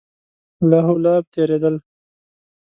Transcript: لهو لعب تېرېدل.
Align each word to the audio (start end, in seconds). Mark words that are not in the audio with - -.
لهو 0.69 0.93
لعب 1.03 1.23
تېرېدل. 1.33 1.75